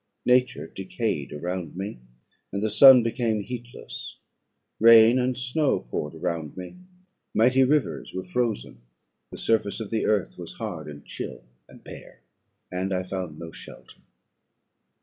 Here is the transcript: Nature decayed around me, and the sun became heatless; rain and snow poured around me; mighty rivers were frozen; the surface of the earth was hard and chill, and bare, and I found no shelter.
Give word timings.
Nature 0.25 0.65
decayed 0.65 1.31
around 1.31 1.75
me, 1.77 1.99
and 2.51 2.63
the 2.63 2.71
sun 2.71 3.03
became 3.03 3.41
heatless; 3.43 4.17
rain 4.79 5.19
and 5.19 5.37
snow 5.37 5.79
poured 5.91 6.15
around 6.15 6.57
me; 6.57 6.75
mighty 7.35 7.63
rivers 7.63 8.11
were 8.11 8.25
frozen; 8.25 8.81
the 9.29 9.37
surface 9.37 9.79
of 9.79 9.91
the 9.91 10.07
earth 10.07 10.39
was 10.39 10.53
hard 10.53 10.87
and 10.87 11.05
chill, 11.05 11.43
and 11.67 11.83
bare, 11.83 12.19
and 12.71 12.91
I 12.91 13.03
found 13.03 13.37
no 13.37 13.51
shelter. 13.51 14.01